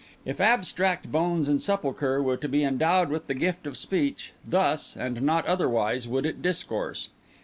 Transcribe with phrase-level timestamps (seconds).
[0.25, 4.97] If Abstract Bones and Sepulchre were to be endowed with the gift of speech, thus,
[4.97, 7.09] and not otherwise, would it discourse.